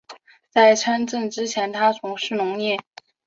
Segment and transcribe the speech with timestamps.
[0.49, 2.79] 在参政之前他从事农业。